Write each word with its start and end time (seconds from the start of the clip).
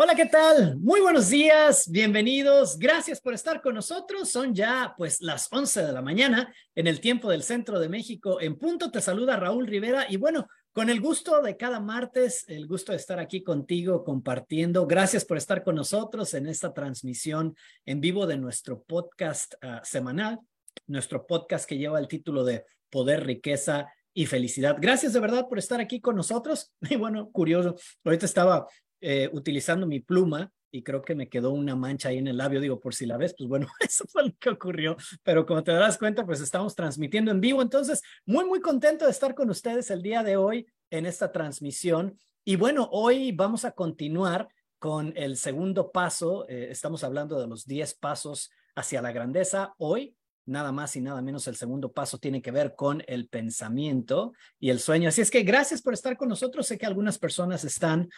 Hola, 0.00 0.14
¿qué 0.14 0.26
tal? 0.26 0.78
Muy 0.78 1.00
buenos 1.00 1.28
días, 1.28 1.90
bienvenidos. 1.90 2.78
Gracias 2.78 3.20
por 3.20 3.34
estar 3.34 3.60
con 3.60 3.74
nosotros. 3.74 4.30
Son 4.30 4.54
ya 4.54 4.94
pues 4.96 5.20
las 5.20 5.48
11 5.50 5.86
de 5.86 5.92
la 5.92 6.02
mañana 6.02 6.54
en 6.76 6.86
el 6.86 7.00
tiempo 7.00 7.28
del 7.28 7.42
centro 7.42 7.80
de 7.80 7.88
México. 7.88 8.40
En 8.40 8.56
punto 8.56 8.92
te 8.92 9.00
saluda 9.00 9.34
Raúl 9.34 9.66
Rivera 9.66 10.06
y 10.08 10.16
bueno, 10.16 10.46
con 10.72 10.88
el 10.88 11.00
gusto 11.00 11.42
de 11.42 11.56
cada 11.56 11.80
martes, 11.80 12.44
el 12.46 12.68
gusto 12.68 12.92
de 12.92 12.98
estar 12.98 13.18
aquí 13.18 13.42
contigo 13.42 14.04
compartiendo. 14.04 14.86
Gracias 14.86 15.24
por 15.24 15.36
estar 15.36 15.64
con 15.64 15.74
nosotros 15.74 16.32
en 16.34 16.46
esta 16.46 16.72
transmisión 16.72 17.56
en 17.84 18.00
vivo 18.00 18.24
de 18.28 18.36
nuestro 18.36 18.80
podcast 18.84 19.54
uh, 19.64 19.80
semanal, 19.82 20.38
nuestro 20.86 21.26
podcast 21.26 21.68
que 21.68 21.76
lleva 21.76 21.98
el 21.98 22.06
título 22.06 22.44
de 22.44 22.64
Poder, 22.88 23.26
Riqueza 23.26 23.88
y 24.14 24.26
Felicidad. 24.26 24.76
Gracias 24.80 25.12
de 25.12 25.18
verdad 25.18 25.48
por 25.48 25.58
estar 25.58 25.80
aquí 25.80 26.00
con 26.00 26.14
nosotros. 26.14 26.72
Y 26.88 26.94
bueno, 26.94 27.30
curioso, 27.32 27.74
ahorita 28.04 28.26
estaba 28.26 28.68
eh, 29.00 29.28
utilizando 29.32 29.86
mi 29.86 30.00
pluma 30.00 30.52
y 30.70 30.82
creo 30.82 31.02
que 31.02 31.14
me 31.14 31.28
quedó 31.28 31.50
una 31.50 31.74
mancha 31.76 32.10
ahí 32.10 32.18
en 32.18 32.28
el 32.28 32.36
labio, 32.36 32.60
digo, 32.60 32.78
por 32.78 32.94
si 32.94 33.06
la 33.06 33.16
ves, 33.16 33.34
pues 33.36 33.48
bueno, 33.48 33.66
eso 33.80 34.04
fue 34.08 34.24
lo 34.24 34.34
que 34.38 34.50
ocurrió, 34.50 34.96
pero 35.22 35.46
como 35.46 35.62
te 35.62 35.72
darás 35.72 35.98
cuenta, 35.98 36.26
pues 36.26 36.40
estamos 36.40 36.74
transmitiendo 36.74 37.30
en 37.30 37.40
vivo, 37.40 37.62
entonces 37.62 38.02
muy, 38.26 38.44
muy 38.44 38.60
contento 38.60 39.04
de 39.04 39.10
estar 39.10 39.34
con 39.34 39.50
ustedes 39.50 39.90
el 39.90 40.02
día 40.02 40.22
de 40.22 40.36
hoy 40.36 40.66
en 40.90 41.06
esta 41.06 41.32
transmisión. 41.32 42.18
Y 42.44 42.56
bueno, 42.56 42.88
hoy 42.92 43.32
vamos 43.32 43.64
a 43.64 43.72
continuar 43.72 44.48
con 44.78 45.12
el 45.16 45.36
segundo 45.36 45.90
paso, 45.90 46.48
eh, 46.48 46.68
estamos 46.70 47.02
hablando 47.02 47.40
de 47.40 47.46
los 47.46 47.66
10 47.66 47.94
pasos 47.94 48.50
hacia 48.74 49.02
la 49.02 49.12
grandeza. 49.12 49.74
Hoy 49.78 50.14
nada 50.46 50.72
más 50.72 50.96
y 50.96 51.00
nada 51.00 51.20
menos 51.20 51.46
el 51.46 51.56
segundo 51.56 51.92
paso 51.92 52.18
tiene 52.18 52.40
que 52.40 52.50
ver 52.50 52.74
con 52.74 53.02
el 53.06 53.28
pensamiento 53.28 54.32
y 54.58 54.70
el 54.70 54.80
sueño. 54.80 55.08
Así 55.08 55.20
es 55.20 55.30
que 55.30 55.42
gracias 55.42 55.82
por 55.82 55.92
estar 55.92 56.16
con 56.16 56.28
nosotros. 56.28 56.66
Sé 56.66 56.78
que 56.78 56.86
algunas 56.86 57.18
personas 57.18 57.64
están 57.64 58.08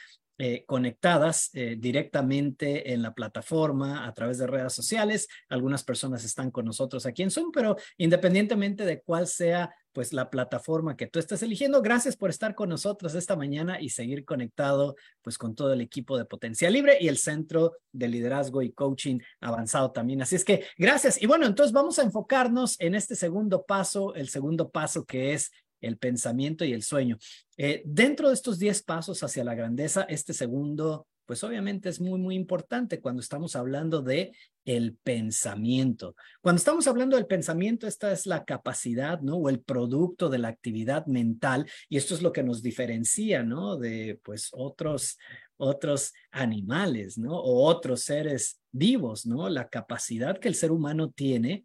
eh, 0.42 0.64
conectadas 0.64 1.50
eh, 1.52 1.76
directamente 1.78 2.94
en 2.94 3.02
la 3.02 3.12
plataforma 3.12 4.06
a 4.06 4.14
través 4.14 4.38
de 4.38 4.46
redes 4.46 4.72
sociales. 4.72 5.28
Algunas 5.50 5.84
personas 5.84 6.24
están 6.24 6.50
con 6.50 6.64
nosotros 6.64 7.04
aquí 7.04 7.22
en 7.22 7.30
Zoom, 7.30 7.52
pero 7.52 7.76
independientemente 7.98 8.86
de 8.86 9.02
cuál 9.02 9.26
sea 9.26 9.70
pues 9.92 10.14
la 10.14 10.30
plataforma 10.30 10.96
que 10.96 11.08
tú 11.08 11.18
estés 11.18 11.42
eligiendo, 11.42 11.82
gracias 11.82 12.16
por 12.16 12.30
estar 12.30 12.54
con 12.54 12.70
nosotros 12.70 13.14
esta 13.14 13.36
mañana 13.36 13.82
y 13.82 13.90
seguir 13.90 14.24
conectado 14.24 14.96
pues 15.20 15.36
con 15.36 15.54
todo 15.54 15.74
el 15.74 15.82
equipo 15.82 16.16
de 16.16 16.24
Potencial 16.24 16.72
Libre 16.72 16.96
y 16.98 17.08
el 17.08 17.18
Centro 17.18 17.72
de 17.92 18.08
Liderazgo 18.08 18.62
y 18.62 18.72
Coaching 18.72 19.18
Avanzado 19.42 19.90
también. 19.90 20.22
Así 20.22 20.36
es 20.36 20.44
que 20.46 20.64
gracias. 20.78 21.20
Y 21.20 21.26
bueno, 21.26 21.44
entonces 21.44 21.74
vamos 21.74 21.98
a 21.98 22.02
enfocarnos 22.02 22.80
en 22.80 22.94
este 22.94 23.14
segundo 23.14 23.66
paso, 23.66 24.14
el 24.14 24.30
segundo 24.30 24.70
paso 24.70 25.04
que 25.04 25.34
es 25.34 25.50
el 25.80 25.98
pensamiento 25.98 26.64
y 26.64 26.72
el 26.72 26.82
sueño. 26.82 27.18
Eh, 27.56 27.82
dentro 27.84 28.28
de 28.28 28.34
estos 28.34 28.58
10 28.58 28.82
pasos 28.82 29.22
hacia 29.22 29.44
la 29.44 29.54
grandeza, 29.54 30.02
este 30.02 30.32
segundo, 30.32 31.06
pues 31.26 31.44
obviamente 31.44 31.88
es 31.88 32.00
muy, 32.00 32.18
muy 32.18 32.34
importante 32.34 33.00
cuando 33.00 33.20
estamos 33.20 33.54
hablando 33.54 34.02
de 34.02 34.32
el 34.64 34.96
pensamiento. 34.96 36.16
Cuando 36.40 36.58
estamos 36.58 36.86
hablando 36.86 37.16
del 37.16 37.26
pensamiento, 37.26 37.86
esta 37.86 38.12
es 38.12 38.26
la 38.26 38.44
capacidad, 38.44 39.20
¿no? 39.20 39.36
O 39.36 39.48
el 39.48 39.60
producto 39.60 40.28
de 40.28 40.38
la 40.38 40.48
actividad 40.48 41.06
mental 41.06 41.66
y 41.88 41.96
esto 41.96 42.14
es 42.14 42.22
lo 42.22 42.32
que 42.32 42.42
nos 42.42 42.62
diferencia, 42.62 43.42
¿no? 43.42 43.76
De, 43.76 44.20
pues, 44.24 44.48
otros, 44.52 45.18
otros 45.56 46.12
animales, 46.30 47.16
¿no? 47.16 47.36
O 47.36 47.64
otros 47.64 48.02
seres 48.02 48.60
vivos, 48.72 49.26
¿no? 49.26 49.48
La 49.48 49.68
capacidad 49.68 50.38
que 50.38 50.48
el 50.48 50.54
ser 50.54 50.72
humano 50.72 51.10
tiene 51.10 51.64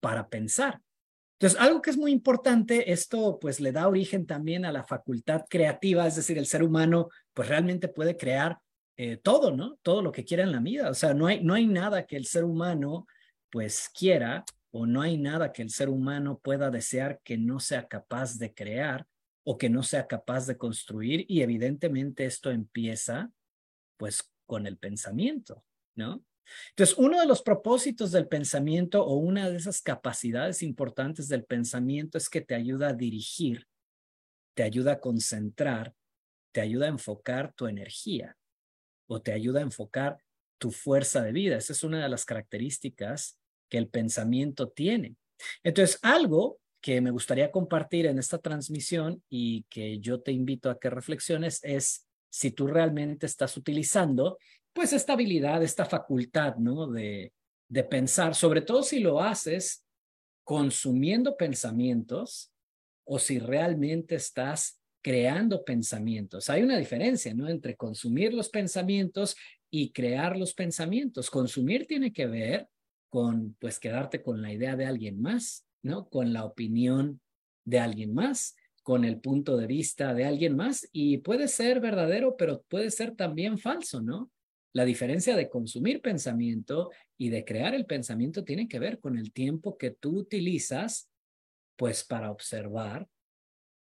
para 0.00 0.28
pensar. 0.28 0.80
Entonces, 1.38 1.60
algo 1.60 1.82
que 1.82 1.90
es 1.90 1.96
muy 1.96 2.12
importante, 2.12 2.92
esto 2.92 3.38
pues 3.40 3.60
le 3.60 3.72
da 3.72 3.88
origen 3.88 4.26
también 4.26 4.64
a 4.64 4.72
la 4.72 4.84
facultad 4.84 5.44
creativa, 5.48 6.06
es 6.06 6.16
decir, 6.16 6.38
el 6.38 6.46
ser 6.46 6.62
humano 6.62 7.08
pues 7.32 7.48
realmente 7.48 7.88
puede 7.88 8.16
crear 8.16 8.58
eh, 8.96 9.16
todo, 9.16 9.50
¿no? 9.50 9.76
Todo 9.82 10.02
lo 10.02 10.12
que 10.12 10.24
quiera 10.24 10.44
en 10.44 10.52
la 10.52 10.60
vida. 10.60 10.88
O 10.88 10.94
sea, 10.94 11.12
no 11.14 11.26
hay, 11.26 11.42
no 11.42 11.54
hay 11.54 11.66
nada 11.66 12.06
que 12.06 12.16
el 12.16 12.26
ser 12.26 12.44
humano 12.44 13.06
pues 13.50 13.90
quiera 13.92 14.44
o 14.70 14.86
no 14.86 15.02
hay 15.02 15.18
nada 15.18 15.52
que 15.52 15.62
el 15.62 15.70
ser 15.70 15.88
humano 15.88 16.40
pueda 16.42 16.70
desear 16.70 17.20
que 17.24 17.36
no 17.36 17.60
sea 17.60 17.86
capaz 17.88 18.38
de 18.38 18.54
crear 18.54 19.06
o 19.44 19.58
que 19.58 19.68
no 19.68 19.82
sea 19.82 20.06
capaz 20.06 20.46
de 20.46 20.56
construir 20.56 21.24
y 21.28 21.42
evidentemente 21.42 22.24
esto 22.24 22.50
empieza 22.50 23.30
pues 23.96 24.30
con 24.46 24.66
el 24.66 24.78
pensamiento, 24.78 25.64
¿no? 25.94 26.24
Entonces, 26.70 26.96
uno 26.98 27.20
de 27.20 27.26
los 27.26 27.42
propósitos 27.42 28.12
del 28.12 28.28
pensamiento 28.28 29.04
o 29.04 29.16
una 29.16 29.48
de 29.48 29.56
esas 29.56 29.80
capacidades 29.80 30.62
importantes 30.62 31.28
del 31.28 31.44
pensamiento 31.44 32.18
es 32.18 32.28
que 32.28 32.40
te 32.40 32.54
ayuda 32.54 32.88
a 32.88 32.94
dirigir, 32.94 33.66
te 34.54 34.62
ayuda 34.62 34.92
a 34.92 35.00
concentrar, 35.00 35.94
te 36.52 36.60
ayuda 36.60 36.86
a 36.86 36.90
enfocar 36.90 37.52
tu 37.54 37.66
energía 37.66 38.36
o 39.08 39.20
te 39.20 39.32
ayuda 39.32 39.60
a 39.60 39.64
enfocar 39.64 40.18
tu 40.58 40.70
fuerza 40.70 41.22
de 41.22 41.32
vida. 41.32 41.56
Esa 41.56 41.72
es 41.72 41.84
una 41.84 42.02
de 42.02 42.08
las 42.08 42.24
características 42.24 43.38
que 43.68 43.78
el 43.78 43.88
pensamiento 43.88 44.68
tiene. 44.68 45.16
Entonces, 45.62 45.98
algo 46.02 46.60
que 46.80 47.00
me 47.00 47.10
gustaría 47.10 47.50
compartir 47.50 48.06
en 48.06 48.18
esta 48.18 48.38
transmisión 48.38 49.22
y 49.28 49.64
que 49.70 50.00
yo 50.00 50.20
te 50.20 50.32
invito 50.32 50.70
a 50.70 50.78
que 50.78 50.90
reflexiones 50.90 51.60
es 51.62 52.06
si 52.30 52.50
tú 52.50 52.66
realmente 52.66 53.26
estás 53.26 53.56
utilizando 53.56 54.38
pues 54.74 54.92
esta 54.92 55.14
habilidad, 55.14 55.62
esta 55.62 55.86
facultad, 55.86 56.56
¿no? 56.56 56.86
De, 56.88 57.32
de 57.68 57.84
pensar, 57.84 58.34
sobre 58.34 58.60
todo 58.60 58.82
si 58.82 59.00
lo 59.00 59.20
haces 59.20 59.84
consumiendo 60.44 61.36
pensamientos 61.36 62.52
o 63.06 63.18
si 63.18 63.38
realmente 63.38 64.16
estás 64.16 64.80
creando 65.02 65.64
pensamientos. 65.64 66.48
Hay 66.50 66.62
una 66.62 66.78
diferencia, 66.78 67.34
¿no? 67.34 67.48
Entre 67.48 67.76
consumir 67.76 68.32
los 68.32 68.48
pensamientos 68.48 69.36
y 69.70 69.92
crear 69.92 70.36
los 70.36 70.54
pensamientos. 70.54 71.30
Consumir 71.30 71.86
tiene 71.86 72.12
que 72.12 72.26
ver 72.26 72.68
con, 73.10 73.54
pues, 73.60 73.78
quedarte 73.78 74.22
con 74.22 74.42
la 74.42 74.52
idea 74.52 74.76
de 74.76 74.86
alguien 74.86 75.20
más, 75.20 75.66
¿no? 75.82 76.08
Con 76.08 76.32
la 76.32 76.44
opinión 76.44 77.20
de 77.64 77.80
alguien 77.80 78.14
más, 78.14 78.56
con 78.82 79.04
el 79.04 79.20
punto 79.20 79.56
de 79.56 79.66
vista 79.66 80.14
de 80.14 80.24
alguien 80.24 80.56
más 80.56 80.88
y 80.92 81.18
puede 81.18 81.48
ser 81.48 81.80
verdadero, 81.80 82.36
pero 82.36 82.62
puede 82.62 82.90
ser 82.90 83.14
también 83.14 83.58
falso, 83.58 84.00
¿no? 84.00 84.30
La 84.74 84.84
diferencia 84.84 85.36
de 85.36 85.48
consumir 85.48 86.02
pensamiento 86.02 86.90
y 87.16 87.28
de 87.28 87.44
crear 87.44 87.74
el 87.74 87.86
pensamiento 87.86 88.42
tiene 88.42 88.66
que 88.66 88.80
ver 88.80 88.98
con 88.98 89.16
el 89.16 89.32
tiempo 89.32 89.78
que 89.78 89.92
tú 89.92 90.18
utilizas, 90.18 91.08
pues 91.76 92.02
para 92.02 92.32
observar, 92.32 93.08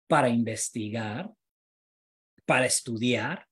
para 0.08 0.28
investigar, 0.28 1.30
para 2.44 2.66
estudiar, 2.66 3.46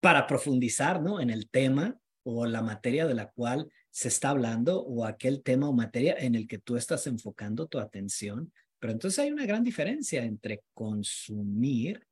para 0.00 0.26
profundizar. 0.26 1.02
En 1.20 1.28
el 1.28 1.50
tema 1.50 1.98
o 2.24 2.46
la 2.46 2.62
materia 2.62 3.06
de 3.06 3.14
la 3.14 3.30
cual 3.30 3.70
se 3.90 4.08
está 4.08 4.30
hablando 4.30 4.82
o 4.82 5.04
aquel 5.04 5.42
tema 5.42 5.68
o 5.68 5.74
materia 5.74 6.14
en 6.18 6.34
el 6.34 6.48
que 6.48 6.58
tú 6.58 6.76
estás 6.76 7.06
enfocando 7.06 7.66
tu 7.66 7.80
atención. 7.80 8.50
Pero 8.78 8.94
entonces 8.94 9.18
hay 9.18 9.30
una 9.30 9.44
gran 9.44 9.62
diferencia 9.62 10.24
entre 10.24 10.64
consumir 10.72 12.06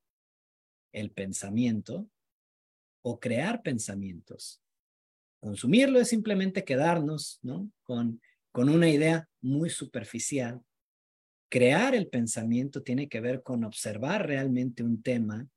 el 0.92 1.12
pensamiento 1.12 2.10
o 3.02 3.18
crear 3.18 3.62
pensamientos. 3.62 4.60
Consumirlo 5.40 6.00
es 6.00 6.08
simplemente 6.08 6.64
quedarnos 6.64 7.38
¿no? 7.42 7.70
con, 7.82 8.20
con 8.52 8.68
una 8.68 8.88
idea 8.88 9.28
muy 9.40 9.70
superficial. 9.70 10.60
Crear 11.48 11.94
el 11.94 12.08
pensamiento 12.08 12.82
tiene 12.82 13.08
que 13.08 13.20
ver 13.20 13.42
con 13.42 13.64
observar 13.64 14.26
realmente 14.26 14.82
un 14.82 15.02
tema, 15.02 15.48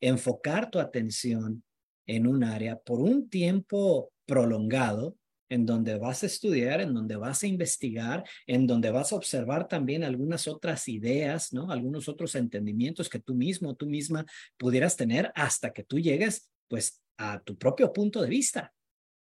enfocar 0.00 0.70
tu 0.70 0.78
atención 0.78 1.62
en 2.06 2.26
un 2.26 2.44
área 2.44 2.78
por 2.78 3.00
un 3.00 3.28
tiempo 3.28 4.12
prolongado, 4.26 5.16
en 5.48 5.66
donde 5.66 5.98
vas 5.98 6.22
a 6.22 6.26
estudiar, 6.26 6.80
en 6.80 6.94
donde 6.94 7.16
vas 7.16 7.42
a 7.42 7.46
investigar, 7.46 8.24
en 8.46 8.66
donde 8.66 8.90
vas 8.90 9.12
a 9.12 9.16
observar 9.16 9.68
también 9.68 10.02
algunas 10.02 10.48
otras 10.48 10.88
ideas, 10.88 11.52
¿no? 11.52 11.70
Algunos 11.70 12.08
otros 12.08 12.34
entendimientos 12.36 13.10
que 13.10 13.18
tú 13.18 13.34
mismo, 13.34 13.74
tú 13.74 13.86
misma 13.86 14.24
pudieras 14.56 14.96
tener 14.96 15.30
hasta 15.34 15.74
que 15.74 15.84
tú 15.84 15.98
llegues 15.98 16.50
pues 16.72 17.02
a 17.18 17.38
tu 17.42 17.58
propio 17.58 17.92
punto 17.92 18.22
de 18.22 18.30
vista, 18.30 18.72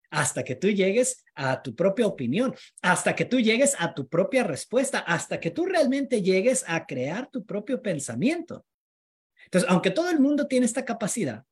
hasta 0.09 0.45
que 0.45 0.55
tú 0.55 0.69
llegues 0.69 1.25
a 1.35 1.61
tu 1.61 1.75
propia 1.75 2.07
opinión, 2.07 2.55
hasta 2.81 3.13
que 3.13 3.25
tú 3.25 3.37
llegues 3.37 3.75
a 3.79 3.93
tu 3.93 4.07
propia 4.07 4.45
respuesta, 4.45 4.99
hasta 4.99 5.41
que 5.41 5.51
tú 5.51 5.65
realmente 5.65 6.21
llegues 6.21 6.63
a 6.65 6.85
crear 6.85 7.29
tu 7.29 7.43
propio 7.45 7.81
pensamiento. 7.81 8.65
Entonces, 9.43 9.69
aunque 9.69 9.91
todo 9.91 10.09
el 10.09 10.21
mundo 10.21 10.47
tiene 10.47 10.65
esta 10.65 10.85
capacidad 10.85 11.43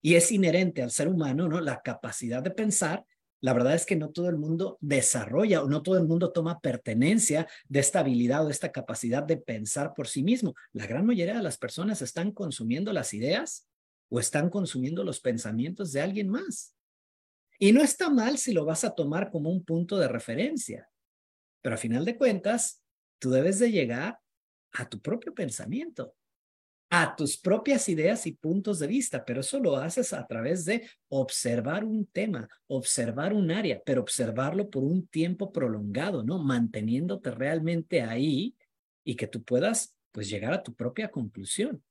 y 0.00 0.14
es 0.14 0.32
inherente 0.32 0.82
al 0.82 0.90
ser 0.90 1.06
humano, 1.06 1.48
¿no? 1.48 1.60
La 1.60 1.82
capacidad 1.82 2.42
de 2.42 2.52
pensar, 2.52 3.04
la 3.42 3.52
verdad 3.52 3.74
es 3.74 3.84
que 3.84 3.96
no 3.96 4.08
todo 4.08 4.30
el 4.30 4.38
mundo 4.38 4.78
desarrolla 4.80 5.62
o 5.62 5.68
no 5.68 5.82
todo 5.82 5.98
el 5.98 6.06
mundo 6.06 6.32
toma 6.32 6.60
pertenencia 6.60 7.46
de 7.68 7.80
esta 7.80 8.00
habilidad 8.00 8.40
o 8.40 8.46
de 8.46 8.52
esta 8.52 8.72
capacidad 8.72 9.22
de 9.22 9.36
pensar 9.36 9.92
por 9.92 10.08
sí 10.08 10.22
mismo. 10.22 10.54
La 10.72 10.86
gran 10.86 11.04
mayoría 11.04 11.36
de 11.36 11.42
las 11.42 11.58
personas 11.58 12.00
están 12.00 12.32
consumiendo 12.32 12.90
las 12.94 13.12
ideas 13.12 13.68
o 14.08 14.20
están 14.20 14.50
consumiendo 14.50 15.04
los 15.04 15.20
pensamientos 15.20 15.92
de 15.92 16.00
alguien 16.00 16.28
más. 16.28 16.74
Y 17.58 17.72
no 17.72 17.82
está 17.82 18.10
mal 18.10 18.38
si 18.38 18.52
lo 18.52 18.64
vas 18.64 18.84
a 18.84 18.94
tomar 18.94 19.30
como 19.30 19.50
un 19.50 19.64
punto 19.64 19.98
de 19.98 20.08
referencia, 20.08 20.90
pero 21.62 21.74
a 21.74 21.78
final 21.78 22.04
de 22.04 22.16
cuentas, 22.16 22.82
tú 23.18 23.30
debes 23.30 23.58
de 23.58 23.72
llegar 23.72 24.18
a 24.72 24.88
tu 24.88 25.00
propio 25.00 25.34
pensamiento, 25.34 26.14
a 26.90 27.16
tus 27.16 27.36
propias 27.36 27.88
ideas 27.88 28.26
y 28.26 28.32
puntos 28.32 28.78
de 28.78 28.86
vista, 28.86 29.24
pero 29.24 29.40
eso 29.40 29.58
lo 29.58 29.76
haces 29.76 30.12
a 30.12 30.26
través 30.26 30.64
de 30.64 30.88
observar 31.08 31.84
un 31.84 32.06
tema, 32.06 32.48
observar 32.68 33.32
un 33.32 33.50
área, 33.50 33.82
pero 33.84 34.02
observarlo 34.02 34.70
por 34.70 34.84
un 34.84 35.06
tiempo 35.08 35.50
prolongado, 35.50 36.22
¿no? 36.22 36.38
Manteniéndote 36.38 37.32
realmente 37.32 38.02
ahí 38.02 38.54
y 39.04 39.16
que 39.16 39.26
tú 39.26 39.42
puedas, 39.42 39.96
pues, 40.12 40.28
llegar 40.28 40.52
a 40.52 40.62
tu 40.62 40.74
propia 40.74 41.10
conclusión. 41.10 41.82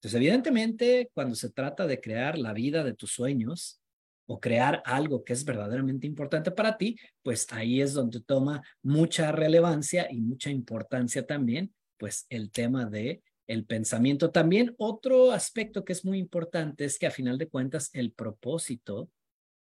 Entonces, 0.00 0.16
evidentemente, 0.16 1.10
cuando 1.12 1.34
se 1.34 1.50
trata 1.50 1.86
de 1.86 2.00
crear 2.00 2.38
la 2.38 2.54
vida 2.54 2.82
de 2.82 2.94
tus 2.94 3.12
sueños 3.12 3.80
o 4.26 4.40
crear 4.40 4.82
algo 4.86 5.24
que 5.24 5.34
es 5.34 5.44
verdaderamente 5.44 6.06
importante 6.06 6.50
para 6.50 6.78
ti, 6.78 6.96
pues 7.22 7.46
ahí 7.50 7.82
es 7.82 7.92
donde 7.92 8.20
toma 8.20 8.62
mucha 8.82 9.30
relevancia 9.30 10.10
y 10.10 10.22
mucha 10.22 10.48
importancia 10.50 11.26
también, 11.26 11.74
pues, 11.98 12.26
el 12.30 12.50
tema 12.50 12.86
de 12.86 13.22
el 13.46 13.66
pensamiento. 13.66 14.30
También 14.30 14.74
otro 14.78 15.32
aspecto 15.32 15.84
que 15.84 15.92
es 15.92 16.04
muy 16.04 16.18
importante 16.18 16.84
es 16.84 16.98
que 16.98 17.06
a 17.06 17.10
final 17.10 17.36
de 17.36 17.48
cuentas 17.48 17.90
el 17.92 18.12
propósito 18.12 19.10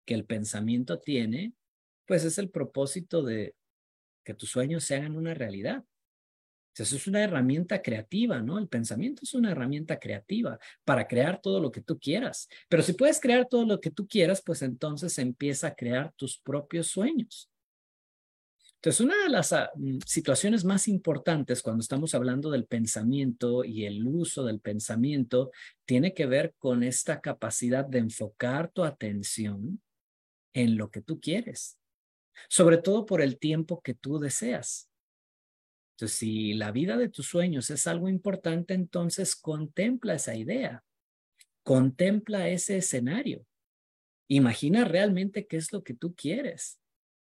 que 0.06 0.14
el 0.14 0.26
pensamiento 0.26 1.00
tiene, 1.00 1.54
pues 2.06 2.24
es 2.24 2.38
el 2.38 2.50
propósito 2.50 3.24
de 3.24 3.56
que 4.24 4.36
tus 4.36 4.52
sueños 4.52 4.84
se 4.84 4.96
hagan 4.96 5.18
una 5.18 5.34
realidad. 5.34 5.84
Eso 6.76 6.96
es 6.96 7.08
una 7.08 7.24
herramienta 7.24 7.82
creativa, 7.82 8.42
¿no? 8.42 8.58
El 8.58 8.68
pensamiento 8.68 9.22
es 9.24 9.34
una 9.34 9.52
herramienta 9.52 10.00
creativa 10.00 10.58
para 10.84 11.08
crear 11.08 11.40
todo 11.42 11.60
lo 11.60 11.72
que 11.72 11.82
tú 11.82 12.00
quieras. 12.00 12.50
Pero 12.68 12.82
si 12.82 12.94
puedes 12.94 13.20
crear 13.20 13.48
todo 13.48 13.66
lo 13.66 13.80
que 13.80 13.92
tú 13.92 14.08
quieras, 14.08 14.42
pues 14.44 14.62
entonces 14.64 15.18
empieza 15.20 15.68
a 15.68 15.76
crear 15.76 16.12
tus 16.16 16.40
propios 16.40 16.88
sueños. 16.88 17.50
Entonces, 18.84 19.00
una 19.00 19.24
de 19.24 19.30
las 19.30 19.54
ah, 19.54 19.72
mm, 19.76 20.00
situaciones 20.06 20.66
más 20.66 20.90
importantes 20.90 21.62
cuando 21.62 21.82
estamos 21.82 22.14
hablando 22.16 22.52
del 22.52 22.66
pensamiento 22.66 23.64
y 23.64 23.86
el 23.86 24.06
uso 24.06 24.44
del 24.44 24.60
pensamiento 24.60 25.52
tiene 25.86 26.14
que 26.14 26.26
ver 26.26 26.54
con 26.58 26.84
esta 26.84 27.22
capacidad 27.22 27.86
de 27.86 28.00
enfocar 28.00 28.72
tu 28.72 28.84
atención 28.84 29.82
en 30.54 30.76
lo 30.76 30.92
que 30.92 31.02
tú 31.02 31.22
quieres, 31.22 31.78
sobre 32.50 32.78
todo 32.78 33.06
por 33.06 33.22
el 33.22 33.40
tiempo 33.40 33.82
que 33.82 33.94
tú 33.94 34.20
deseas. 34.20 34.90
Si 36.08 36.54
la 36.54 36.72
vida 36.72 36.98
de 36.98 37.10
tus 37.10 37.28
sueños 37.28 37.70
es 37.70 37.88
algo 37.88 38.10
importante, 38.10 38.74
entonces 38.74 39.36
contempla 39.36 40.16
esa 40.16 40.36
idea, 40.36 40.84
contempla 41.64 42.50
ese 42.50 42.78
escenario, 42.78 43.46
imagina 44.28 44.86
realmente 44.86 45.48
qué 45.48 45.58
es 45.58 45.72
lo 45.72 45.84
que 45.84 45.94
tú 45.94 46.14
quieres 46.16 46.80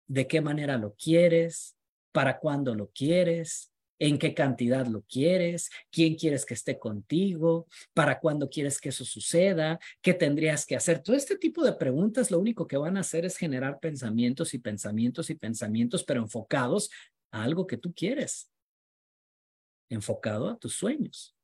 de 0.07 0.27
qué 0.27 0.41
manera 0.41 0.77
lo 0.77 0.95
quieres, 0.95 1.75
para 2.11 2.39
cuándo 2.39 2.73
lo 2.73 2.89
quieres, 2.91 3.71
en 3.99 4.17
qué 4.19 4.33
cantidad 4.33 4.85
lo 4.85 5.03
quieres, 5.03 5.69
quién 5.91 6.15
quieres 6.15 6.45
que 6.45 6.53
esté 6.53 6.79
contigo, 6.79 7.67
para 7.93 8.19
cuándo 8.19 8.49
quieres 8.49 8.79
que 8.79 8.89
eso 8.89 9.05
suceda, 9.05 9.79
qué 10.01 10.13
tendrías 10.13 10.65
que 10.65 10.75
hacer. 10.75 11.01
Todo 11.01 11.15
este 11.15 11.37
tipo 11.37 11.63
de 11.63 11.73
preguntas 11.73 12.31
lo 12.31 12.39
único 12.39 12.67
que 12.67 12.77
van 12.77 12.97
a 12.97 13.01
hacer 13.01 13.25
es 13.25 13.37
generar 13.37 13.79
pensamientos 13.79 14.53
y 14.53 14.59
pensamientos 14.59 15.29
y 15.29 15.35
pensamientos, 15.35 16.03
pero 16.03 16.21
enfocados 16.21 16.89
a 17.31 17.43
algo 17.43 17.67
que 17.67 17.77
tú 17.77 17.93
quieres, 17.93 18.49
enfocado 19.89 20.50
a 20.50 20.57
tus 20.57 20.75
sueños. 20.75 21.36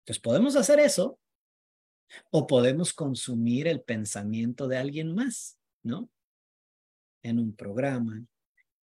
Entonces 0.00 0.22
podemos 0.22 0.56
hacer 0.56 0.78
eso 0.78 1.18
o 2.30 2.46
podemos 2.46 2.92
consumir 2.92 3.66
el 3.66 3.82
pensamiento 3.82 4.68
de 4.68 4.78
alguien 4.78 5.14
más, 5.14 5.58
¿no? 5.82 6.10
en 7.26 7.40
un 7.40 7.54
programa, 7.54 8.24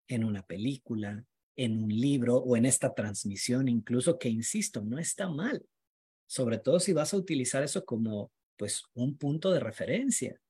en 0.08 0.25
una 0.25 0.43
película, 0.43 1.25
en 1.56 1.82
un 1.82 1.88
libro 1.88 2.37
o 2.37 2.56
en 2.56 2.67
esta 2.67 2.93
transmisión, 2.93 3.69
incluso 3.69 4.19
que, 4.19 4.29
insisto, 4.29 4.82
no 4.82 4.99
está 4.99 5.29
mal, 5.29 5.64
sobre 6.26 6.58
todo 6.58 6.81
si 6.81 6.93
vas 6.93 7.14
a 7.14 7.17
utilizar 7.17 7.62
eso 7.62 7.84
como 7.84 8.32
pues 8.56 8.82
un 8.94 9.17
punto 9.17 9.52
de 9.52 9.61
referencia. 9.61 10.40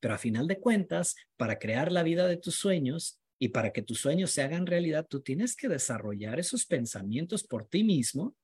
Pero 0.00 0.14
a 0.14 0.18
final 0.18 0.46
de 0.46 0.58
cuentas, 0.58 1.16
para 1.36 1.58
crear 1.58 1.92
la 1.92 2.02
vida 2.02 2.26
de 2.26 2.36
tus 2.36 2.54
sueños 2.54 3.18
y 3.38 3.48
para 3.48 3.72
que 3.72 3.82
tus 3.82 4.00
sueños 4.00 4.30
se 4.30 4.42
hagan 4.42 4.66
realidad, 4.66 5.06
tú 5.08 5.20
tienes 5.20 5.54
que 5.54 5.68
desarrollar 5.68 6.40
esos 6.40 6.66
pensamientos 6.66 7.44
por 7.44 7.66
ti 7.66 7.84
mismo 7.84 8.34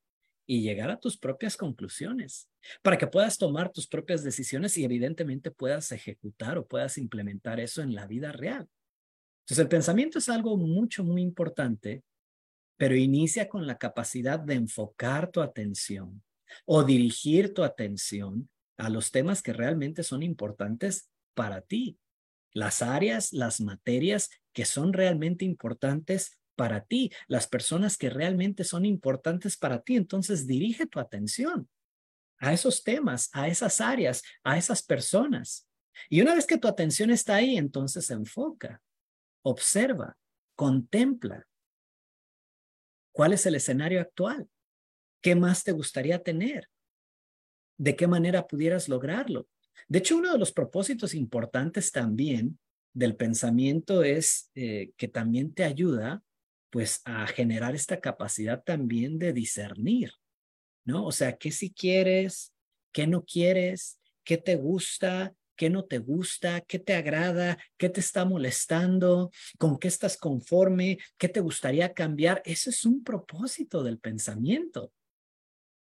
y 0.46 0.62
llegar 0.62 0.91
a 0.91 1.00
tus 1.00 1.17
propias 1.17 1.56
conclusiones, 1.56 2.49
para 2.82 2.99
que 2.99 3.06
puedas 3.06 3.38
tomar 3.38 3.73
tus 3.73 3.87
propias 3.87 4.23
decisiones 4.23 4.76
y 4.76 4.85
evidentemente 4.85 5.50
puedas 5.50 5.91
ejecutar 5.91 6.58
o 6.58 6.67
puedas 6.67 6.99
implementar 6.99 7.61
eso 7.61 7.82
en 7.82 7.94
la 7.94 8.06
vida 8.06 8.31
real. 8.31 8.69
Entonces 9.41 9.62
el 9.62 9.69
pensamiento 9.69 10.19
es 10.19 10.29
algo 10.29 10.56
mucho, 10.56 11.02
muy 11.02 11.23
importante, 11.23 12.02
pero 12.76 12.94
inicia 12.94 13.49
con 13.49 13.67
la 13.67 13.79
capacidad 13.79 14.38
de 14.38 14.55
enfocar 14.55 15.31
tu 15.31 15.40
atención 15.40 16.23
o 16.67 16.85
dirigir 16.85 17.55
tu 17.55 17.62
atención 17.62 18.49
a 18.76 18.90
los 18.90 19.11
temas 19.11 19.43
que 19.43 19.52
realmente 19.52 20.02
son 20.02 20.23
importantes 20.23 21.11
para 21.35 21.62
ti, 21.62 21.99
las 22.52 22.82
áreas, 22.82 23.32
las 23.32 23.61
materias 23.61 24.31
que 24.54 24.64
son 24.64 24.94
realmente 24.94 25.44
importantes 25.44 26.40
para 26.56 26.84
ti, 26.84 27.10
las 27.26 27.46
personas 27.46 27.98
que 27.98 28.08
realmente 28.08 28.64
son 28.64 28.86
importantes 28.86 29.56
para 29.56 29.82
ti. 29.82 29.96
Entonces 29.96 30.46
dirige 30.46 30.86
tu 30.86 31.00
atención 31.00 31.68
a 32.38 32.52
esos 32.52 32.82
temas, 32.82 33.28
a 33.32 33.48
esas 33.48 33.80
áreas, 33.80 34.22
a 34.42 34.56
esas 34.56 34.82
personas. 34.82 35.68
Y 36.08 36.22
una 36.22 36.34
vez 36.34 36.46
que 36.46 36.58
tu 36.58 36.68
atención 36.68 37.10
está 37.10 37.36
ahí, 37.36 37.56
entonces 37.56 38.10
enfoca, 38.10 38.80
observa, 39.42 40.16
contempla. 40.56 41.46
¿Cuál 43.12 43.32
es 43.32 43.46
el 43.46 43.56
escenario 43.56 44.00
actual? 44.00 44.48
¿Qué 45.20 45.34
más 45.34 45.64
te 45.64 45.72
gustaría 45.72 46.22
tener? 46.22 46.68
¿De 47.76 47.96
qué 47.96 48.06
manera 48.06 48.46
pudieras 48.46 48.88
lograrlo? 48.88 49.48
De 49.88 49.98
hecho, 49.98 50.16
uno 50.16 50.32
de 50.32 50.38
los 50.38 50.52
propósitos 50.52 51.14
importantes 51.14 51.90
también 51.90 52.58
del 52.94 53.17
pensamiento 53.17 54.05
es 54.05 54.50
eh, 54.55 54.93
que 54.96 55.08
también 55.08 55.52
te 55.52 55.64
ayuda 55.64 56.23
pues 56.70 57.02
a 57.05 57.26
generar 57.26 57.75
esta 57.75 58.00
capacidad 58.00 58.62
también 58.64 59.19
de 59.19 59.32
discernir, 59.32 60.12
¿no? 60.85 61.05
O 61.06 61.12
sea, 61.12 61.37
¿qué 61.37 61.52
si 61.52 61.73
quieres? 61.73 62.52
¿Qué 62.93 63.06
no 63.06 63.25
quieres? 63.25 64.00
¿Qué 64.25 64.38
te 64.38 64.56
gusta? 64.56 65.35
¿Qué 65.56 65.70
no 65.70 65.85
te 65.85 65.99
gusta? 65.99 66.61
¿Qué 66.62 66.81
te 66.81 66.94
agrada? 66.94 67.58
¿Qué 67.76 67.88
te 67.88 68.00
está 68.00 68.25
molestando? 68.25 69.31
¿Con 69.58 69.79
qué 69.79 69.87
estás 69.87 70.17
conforme? 70.17 70.99
¿Qué 71.17 71.29
te 71.29 71.40
gustaría 71.40 71.93
cambiar? 71.93 72.43
Eso 72.44 72.70
es 72.70 72.85
un 72.85 73.05
propósito 73.05 73.85
del 73.85 73.99
pensamiento. 73.99 74.93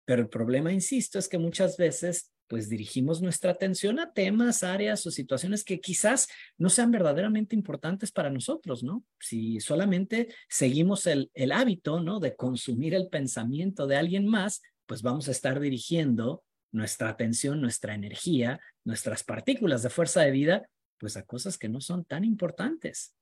Pero 0.05 0.21
el 0.21 0.29
problema, 0.29 0.71
insisto, 0.71 1.17
es 1.17 1.27
que 1.27 1.39
muchas 1.39 1.75
veces 1.77 2.31
pues 2.47 2.69
dirigimos 2.69 3.21
nuestra 3.21 3.51
atención 3.51 3.99
a 3.99 4.13
temas, 4.13 4.63
áreas 4.63 5.05
o 5.05 5.11
situaciones 5.11 5.63
que 5.63 5.81
quizás 5.81 6.27
no 6.57 6.69
sean 6.69 6.91
verdaderamente 6.91 7.55
importantes 7.55 8.11
para 8.11 8.29
nosotros, 8.29 8.83
¿no? 8.83 9.03
Si 9.19 9.59
solamente 9.59 10.29
seguimos 10.49 11.07
el, 11.07 11.29
hábito, 11.51 11.99
¿no? 11.99 12.19
De 12.19 12.35
consumir 12.35 12.93
el 12.93 13.09
pensamiento 13.09 13.85
de 13.85 13.97
alguien 13.97 14.25
más, 14.25 14.61
pues 14.85 15.01
vamos 15.01 15.27
a 15.27 15.31
estar 15.31 15.59
dirigiendo 15.59 16.43
nuestra 16.71 17.09
atención, 17.09 17.59
nuestra 17.59 17.93
energía, 17.93 18.59
nuestras 18.85 19.23
partículas 19.23 19.83
de 19.83 19.89
fuerza 19.89 20.21
de 20.21 20.31
vida, 20.31 20.69
pues 20.97 21.17
a 21.17 21.23
cosas 21.23 21.57
que 21.57 21.69
no 21.69 21.81
son 21.81 22.05
tan 22.05 22.23
importantes. 22.23 23.13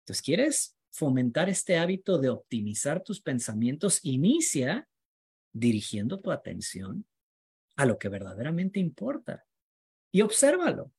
Entonces, 0.00 0.22
¿quieres 0.22 0.76
fomentar 0.90 1.50
este 1.50 1.76
hábito 1.76 2.18
de 2.18 2.30
optimizar 2.30 3.02
tus 3.02 3.20
pensamientos? 3.20 4.00
Inicia 4.02 4.88
dirigiendo 5.52 6.20
tu 6.20 6.30
atención 6.30 7.04
a 7.78 7.86
lo 7.86 7.96
que 7.96 8.08
verdaderamente 8.08 8.80
importa. 8.80 9.46
Y 10.12 10.22
obsérvalo. 10.22 10.92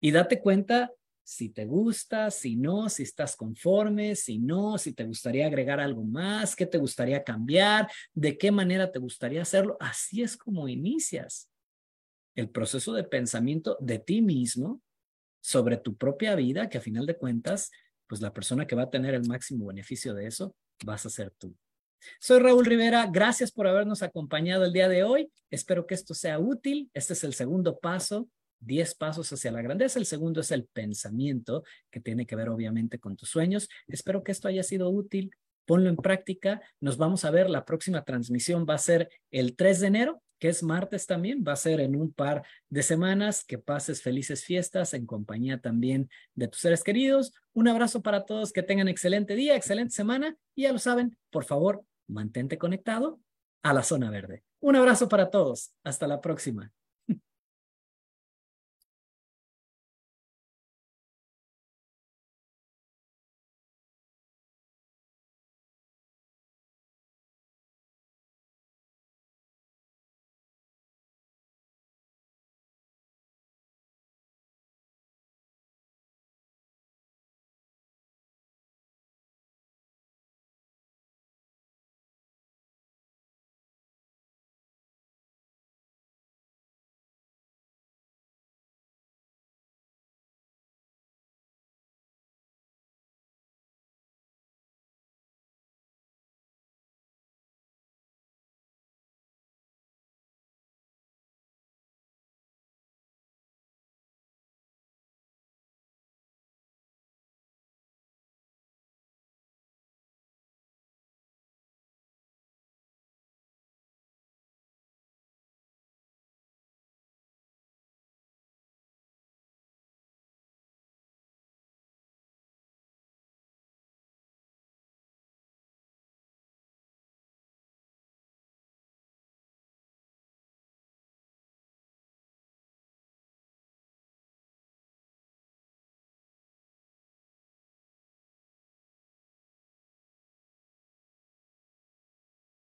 Y 0.00 0.10
date 0.10 0.40
cuenta 0.40 0.92
si 1.24 1.48
te 1.48 1.64
gusta, 1.64 2.30
si 2.30 2.56
no, 2.56 2.88
si 2.90 3.04
estás 3.04 3.34
conforme, 3.34 4.14
si 4.14 4.38
no, 4.38 4.76
si 4.76 4.92
te 4.92 5.04
gustaría 5.04 5.46
agregar 5.46 5.80
algo 5.80 6.04
más, 6.04 6.54
qué 6.54 6.66
te 6.66 6.76
gustaría 6.76 7.24
cambiar, 7.24 7.90
de 8.12 8.36
qué 8.36 8.50
manera 8.50 8.92
te 8.92 8.98
gustaría 8.98 9.40
hacerlo. 9.40 9.78
Así 9.80 10.22
es 10.22 10.36
como 10.36 10.68
inicias 10.68 11.48
el 12.34 12.50
proceso 12.50 12.92
de 12.92 13.04
pensamiento 13.04 13.78
de 13.80 13.98
ti 14.00 14.20
mismo 14.20 14.82
sobre 15.40 15.78
tu 15.78 15.96
propia 15.96 16.34
vida, 16.34 16.68
que 16.68 16.78
a 16.78 16.82
final 16.82 17.06
de 17.06 17.16
cuentas, 17.16 17.70
pues 18.06 18.20
la 18.20 18.34
persona 18.34 18.66
que 18.66 18.76
va 18.76 18.82
a 18.82 18.90
tener 18.90 19.14
el 19.14 19.26
máximo 19.26 19.66
beneficio 19.66 20.12
de 20.12 20.26
eso 20.26 20.54
vas 20.84 21.06
a 21.06 21.10
ser 21.10 21.30
tú. 21.30 21.56
Soy 22.18 22.40
Raúl 22.40 22.64
Rivera, 22.64 23.06
gracias 23.10 23.50
por 23.52 23.66
habernos 23.66 24.02
acompañado 24.02 24.64
el 24.64 24.72
día 24.72 24.88
de 24.88 25.02
hoy. 25.02 25.30
Espero 25.50 25.86
que 25.86 25.94
esto 25.94 26.14
sea 26.14 26.38
útil. 26.38 26.90
Este 26.94 27.12
es 27.12 27.24
el 27.24 27.34
segundo 27.34 27.78
paso, 27.78 28.28
10 28.60 28.94
pasos 28.94 29.32
hacia 29.32 29.52
la 29.52 29.62
grandeza. 29.62 29.98
El 29.98 30.06
segundo 30.06 30.40
es 30.40 30.50
el 30.50 30.66
pensamiento, 30.66 31.64
que 31.90 32.00
tiene 32.00 32.26
que 32.26 32.36
ver 32.36 32.48
obviamente 32.48 32.98
con 32.98 33.16
tus 33.16 33.30
sueños. 33.30 33.68
Espero 33.88 34.22
que 34.22 34.32
esto 34.32 34.48
haya 34.48 34.62
sido 34.62 34.90
útil. 34.90 35.30
Ponlo 35.66 35.88
en 35.88 35.96
práctica. 35.96 36.60
Nos 36.80 36.96
vamos 36.96 37.24
a 37.24 37.30
ver. 37.30 37.50
La 37.50 37.64
próxima 37.64 38.04
transmisión 38.04 38.66
va 38.68 38.74
a 38.74 38.78
ser 38.78 39.08
el 39.30 39.56
3 39.56 39.80
de 39.80 39.86
enero, 39.86 40.22
que 40.38 40.48
es 40.48 40.62
martes 40.62 41.06
también. 41.06 41.44
Va 41.46 41.52
a 41.52 41.56
ser 41.56 41.80
en 41.80 41.96
un 41.96 42.12
par 42.12 42.42
de 42.68 42.82
semanas. 42.82 43.44
Que 43.44 43.58
pases 43.58 44.02
felices 44.02 44.44
fiestas 44.44 44.94
en 44.94 45.06
compañía 45.06 45.60
también 45.60 46.08
de 46.34 46.48
tus 46.48 46.60
seres 46.60 46.82
queridos. 46.82 47.32
Un 47.52 47.68
abrazo 47.68 48.02
para 48.02 48.24
todos. 48.24 48.52
Que 48.52 48.62
tengan 48.62 48.88
excelente 48.88 49.36
día, 49.36 49.54
excelente 49.54 49.94
semana. 49.94 50.36
Y 50.54 50.62
ya 50.62 50.72
lo 50.72 50.78
saben, 50.78 51.16
por 51.30 51.44
favor, 51.44 51.84
mantente 52.10 52.58
conectado 52.58 53.20
a 53.62 53.72
la 53.72 53.82
zona 53.82 54.10
verde. 54.10 54.44
Un 54.60 54.76
abrazo 54.76 55.08
para 55.08 55.30
todos. 55.30 55.72
Hasta 55.84 56.06
la 56.06 56.20
próxima. 56.20 56.72